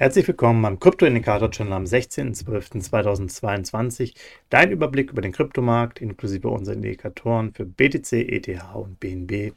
[0.00, 4.14] Herzlich willkommen beim Krypto-Indikator-Channel am 16.12.2022.
[4.48, 9.54] Dein Überblick über den Kryptomarkt inklusive unserer Indikatoren für BTC, ETH und BNB.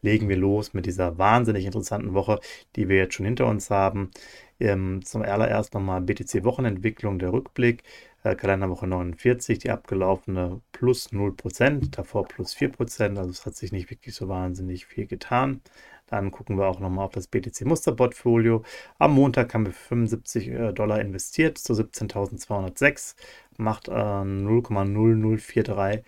[0.00, 2.40] Legen wir los mit dieser wahnsinnig interessanten Woche,
[2.76, 4.10] die wir jetzt schon hinter uns haben.
[4.58, 7.82] Ähm, zum allererst nochmal BTC-Wochenentwicklung, der Rückblick.
[8.24, 13.18] Äh, Kalenderwoche 49, die abgelaufene plus 0%, davor plus 4%.
[13.18, 15.60] Also es hat sich nicht wirklich so wahnsinnig viel getan.
[16.06, 18.62] Dann gucken wir auch nochmal auf das BTC-Musterportfolio.
[18.98, 23.14] Am Montag haben wir 75 äh, Dollar investiert zu 17.206,
[23.58, 26.02] macht äh, 0,004358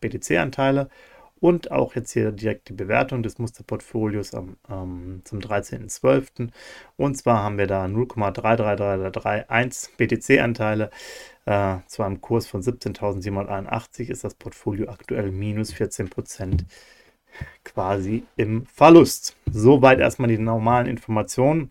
[0.00, 0.88] BTC-Anteile.
[1.40, 6.48] Und auch jetzt hier direkt die Bewertung des Musterportfolios am, ähm, zum 13.12.
[6.96, 10.90] Und zwar haben wir da 0,33331 BTC-Anteile.
[11.48, 16.66] Äh, zu einem Kurs von 17.781 ist das Portfolio aktuell minus 14 Prozent
[17.64, 19.34] quasi im Verlust.
[19.50, 21.70] Soweit erstmal die normalen Informationen.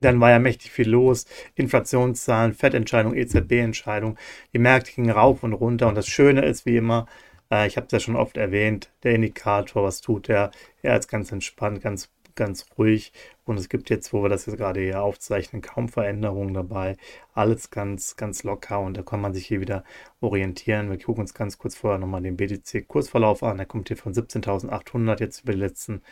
[0.00, 1.26] Dann war ja mächtig viel los.
[1.54, 4.18] Inflationszahlen, Fettentscheidung, EZB-Entscheidung.
[4.52, 5.86] Die Märkte gingen rauf und runter.
[5.86, 7.06] Und das Schöne ist, wie immer,
[7.48, 10.50] äh, ich habe es ja schon oft erwähnt, der Indikator, was tut der?
[10.82, 13.12] Er ist ganz entspannt, ganz ganz ruhig.
[13.44, 16.96] Und es gibt jetzt, wo wir das jetzt gerade hier aufzeichnen, kaum Veränderungen dabei.
[17.34, 19.84] Alles ganz, ganz locker und da kann man sich hier wieder
[20.20, 20.90] orientieren.
[20.90, 23.56] Wir gucken uns ganz kurz vorher nochmal den BTC-Kursverlauf an.
[23.58, 26.02] Der kommt hier von 17.800 jetzt über die letzten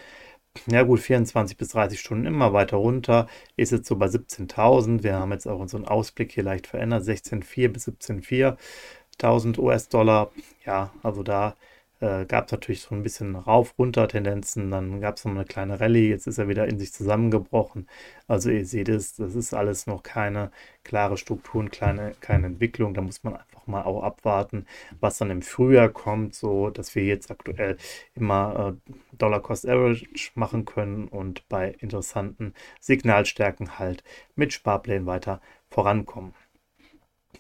[0.67, 3.29] ja gut, 24 bis 30 Stunden immer weiter runter.
[3.57, 5.03] Ist jetzt so bei 17.000.
[5.03, 7.05] Wir haben jetzt auch unseren Ausblick hier leicht verändert.
[7.05, 10.31] 16.4 bis 17.4.000 US-Dollar.
[10.65, 11.57] Ja, also da
[12.01, 16.09] äh, gab es natürlich so ein bisschen Rauf-Runter-Tendenzen, dann gab es noch eine kleine Rallye,
[16.11, 17.89] jetzt ist er wieder in sich zusammengebrochen.
[18.27, 20.51] Also ihr seht es, das ist alles noch keine
[20.85, 22.95] klare Struktur und kleine, keine Entwicklung.
[22.95, 24.67] Da muss man einfach mal auch abwarten,
[25.01, 27.77] was dann im Frühjahr kommt, so dass wir jetzt aktuell
[28.15, 34.05] immer äh, Dollar Cost Average machen können und bei interessanten Signalstärken halt
[34.37, 35.41] mit Sparplänen weiter
[35.71, 36.35] vorankommen.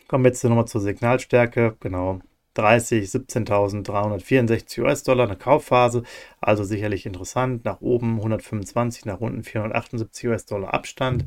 [0.09, 1.77] Kommen wir jetzt nochmal zur Signalstärke.
[1.81, 2.21] Genau,
[2.59, 6.03] 30, 17.364 US-Dollar, eine Kaufphase,
[6.41, 7.65] also sicherlich interessant.
[7.65, 11.27] Nach oben 125, nach unten 478 US-Dollar Abstand.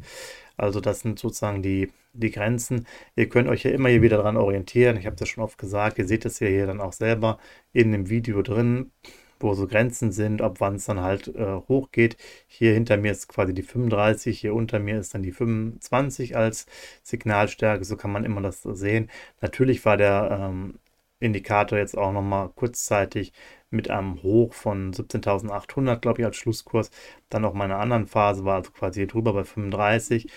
[0.58, 2.86] Also das sind sozusagen die, die Grenzen.
[3.16, 4.97] Ihr könnt euch ja immer hier wieder daran orientieren.
[4.97, 5.97] Ich habe das schon oft gesagt.
[5.97, 7.40] Ihr seht es ja hier dann auch selber
[7.72, 8.92] in dem Video drin,
[9.40, 12.18] wo so Grenzen sind, ab wann es dann halt äh, hochgeht.
[12.46, 16.66] Hier hinter mir ist quasi die 35, hier unter mir ist dann die 25 als
[17.03, 17.86] Signalstärke.
[17.86, 19.09] So kann man immer das sehen.
[19.40, 20.75] Natürlich war der ähm,
[21.21, 23.33] Indikator jetzt auch nochmal kurzzeitig
[23.69, 26.91] mit einem Hoch von 17.800, glaube ich, als Schlusskurs.
[27.29, 30.27] Dann noch meine anderen Phase war also quasi hier drüber bei 35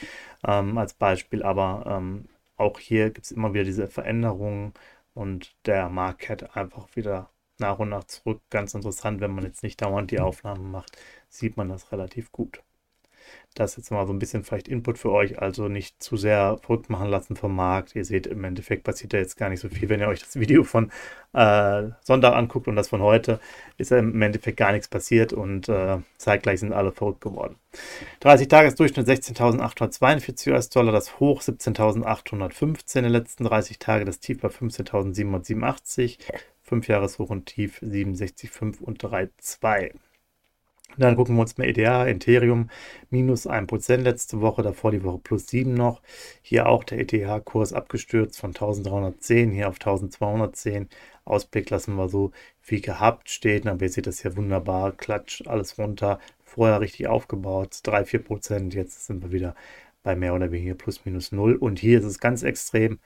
[0.46, 1.42] ähm, als Beispiel.
[1.42, 4.74] Aber ähm, auch hier gibt es immer wieder diese Veränderungen
[5.14, 8.40] und der Markt kehrt einfach wieder nach und nach zurück.
[8.50, 10.96] Ganz interessant, wenn man jetzt nicht dauernd die Aufnahmen macht,
[11.28, 12.62] sieht man das relativ gut.
[13.54, 16.90] Das jetzt mal so ein bisschen vielleicht Input für euch, also nicht zu sehr verrückt
[16.90, 17.94] machen lassen vom Markt.
[17.94, 19.88] Ihr seht, im Endeffekt passiert da jetzt gar nicht so viel.
[19.88, 20.90] Wenn ihr euch das Video von
[21.32, 23.38] äh, Sonntag anguckt und das von heute,
[23.78, 27.56] ist im Endeffekt gar nichts passiert und äh, zeitgleich sind alle verrückt geworden.
[28.22, 36.18] 30-Tages-Durchschnitt 16.842 US-Dollar, das Hoch 17.815 in den letzten 30 Tagen, das Tief war 15.787,
[36.62, 39.92] 5 Jahreshoch und Tief 67,5 und 3,2.
[40.96, 42.70] Dann gucken wir uns mal EDA, Ethereum,
[43.10, 46.02] minus 1% letzte Woche, davor die Woche plus 7 noch.
[46.42, 50.88] Hier auch der ETH-Kurs abgestürzt von 1310 hier auf 1210.
[51.24, 52.32] Ausblick lassen wir so
[52.66, 56.18] wie gehabt stehen, aber ihr seht das hier wunderbar, klatscht alles runter.
[56.44, 59.54] Vorher richtig aufgebaut, 3-4%, jetzt sind wir wieder
[60.02, 61.56] bei mehr oder weniger plus minus 0.
[61.56, 62.98] Und hier ist es ganz extrem,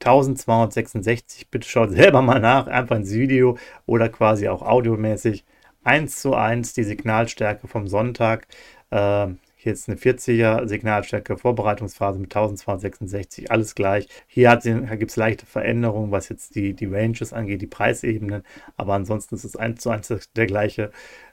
[0.00, 3.56] 1266, bitte schaut selber mal nach, einfach ins Video
[3.86, 5.44] oder quasi auch audiomäßig.
[5.84, 8.46] 1 zu 1 die Signalstärke vom Sonntag.
[8.90, 14.08] Äh, hier ist eine 40er Signalstärke, Vorbereitungsphase mit 1266, alles gleich.
[14.26, 18.42] Hier, gibt es leichte Veränderungen, was jetzt die, die Ranges angeht, die Preisebenen,
[18.76, 20.90] aber ansonsten ist es 1 zu 1 der gleiche,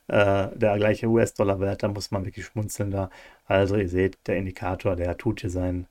[0.08, 3.10] äh, gleiche US-Dollar-Wert, da muss man wirklich schmunzeln da.
[3.46, 5.88] Also ihr seht, der Indikator, der tut hier seinen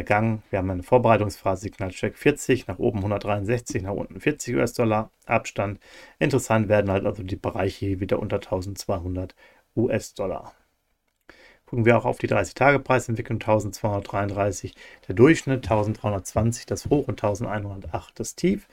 [0.00, 0.42] Gang.
[0.50, 5.78] Wir haben eine Vorbereitungsphase, Signalcheck 40, nach oben 163, nach unten 40 US-Dollar Abstand.
[6.18, 9.34] Interessant werden halt also die Bereiche hier wieder unter 1200
[9.76, 10.54] US-Dollar.
[11.66, 14.74] Gucken wir auch auf die 30-Tage-Preisentwicklung 1233,
[15.08, 18.66] der Durchschnitt 1320, das Hoch und 1108 das Tief.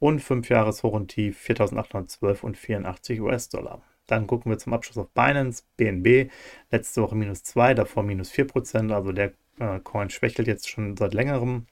[0.00, 3.82] und 5 Jahres Hoch und Tief 4812 und 84 US-Dollar.
[4.06, 6.32] Dann gucken wir zum Abschluss auf Binance, BNB,
[6.72, 11.14] letzte Woche minus 2, davor minus 4%, also der äh, Coin schwächelt jetzt schon seit
[11.14, 11.66] längerem.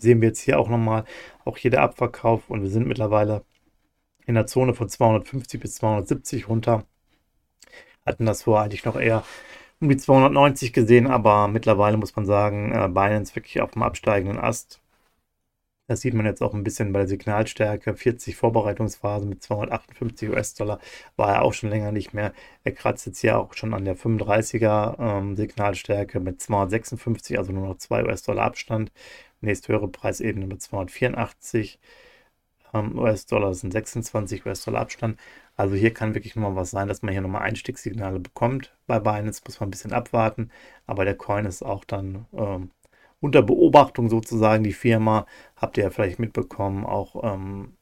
[0.00, 1.04] Sehen wir jetzt hier auch nochmal,
[1.44, 3.44] auch hier der Abverkauf und wir sind mittlerweile
[4.26, 6.84] in der Zone von 250 bis 270 runter.
[8.06, 9.24] Hatten das vorher eigentlich noch eher
[9.80, 14.38] um die 290 gesehen, aber mittlerweile muss man sagen, äh, Binance wirklich auf dem absteigenden
[14.38, 14.80] Ast.
[15.90, 17.96] Das sieht man jetzt auch ein bisschen bei der Signalstärke.
[17.96, 20.78] 40 Vorbereitungsphase mit 258 US-Dollar
[21.16, 22.32] war er auch schon länger nicht mehr.
[22.62, 27.66] Er kratzt jetzt hier auch schon an der 35er ähm, Signalstärke mit 256, also nur
[27.66, 28.92] noch 2 US-Dollar Abstand.
[29.40, 31.80] Nächsthöhere Preisebene mit 284
[32.72, 35.18] ähm, US-Dollar sind 26 US-Dollar Abstand.
[35.56, 38.72] Also hier kann wirklich nochmal was sein, dass man hier nochmal Einstiegssignale bekommt.
[38.86, 40.52] Bei Binance muss man ein bisschen abwarten,
[40.86, 42.70] aber der Coin ist auch dann ähm,
[43.20, 44.64] unter Beobachtung sozusagen.
[44.64, 45.26] Die Firma
[45.56, 47.76] habt ihr ja vielleicht mitbekommen, auch ähm,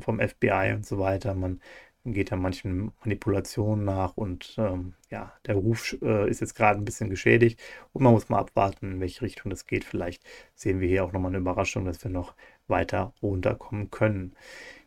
[0.00, 1.34] vom FBI und so weiter.
[1.34, 1.60] Man
[2.04, 6.84] geht ja manchen Manipulationen nach und ähm, ja, der Ruf äh, ist jetzt gerade ein
[6.84, 7.60] bisschen geschädigt
[7.92, 9.84] und man muss mal abwarten, in welche Richtung das geht.
[9.84, 10.24] Vielleicht
[10.54, 12.34] sehen wir hier auch nochmal eine Überraschung, dass wir noch
[12.66, 14.34] weiter runterkommen können.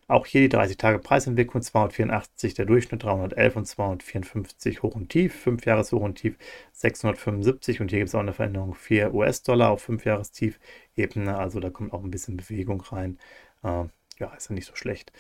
[0.08, 5.34] Auch hier die 30 Tage Preisentwicklung 284, der Durchschnitt 311 und 254 hoch und tief,
[5.34, 6.38] 5 Jahres hoch und tief
[6.74, 11.60] 675 und hier gibt es auch eine Veränderung 4 US-Dollar auf 5 Jahres Tiefebene, also
[11.60, 13.18] da kommt auch ein bisschen Bewegung rein.
[13.64, 13.86] Äh,
[14.20, 15.12] ja, ist ja nicht so schlecht.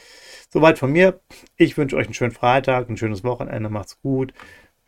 [0.49, 1.19] Soweit von mir.
[1.57, 4.33] Ich wünsche euch einen schönen Freitag, ein schönes Wochenende, macht's gut.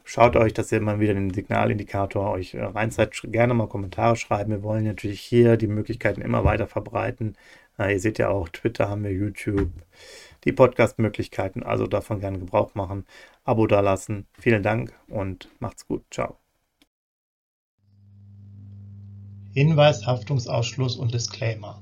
[0.10, 3.24] Schaut euch, dass ihr mal wieder den Signalindikator euch äh, reinzieht.
[3.26, 4.52] Gerne mal Kommentare schreiben.
[4.52, 7.36] Wir wollen natürlich hier die Möglichkeiten immer weiter verbreiten.
[7.78, 9.70] Äh, ihr seht ja auch, Twitter haben wir, YouTube,
[10.46, 11.62] die Podcast-Möglichkeiten.
[11.62, 13.06] Also davon gerne Gebrauch machen.
[13.44, 14.28] Abo dalassen.
[14.40, 16.06] Vielen Dank und macht's gut.
[16.10, 16.38] Ciao.
[19.54, 21.82] Hinweis, Haftungsausschluss und Disclaimer.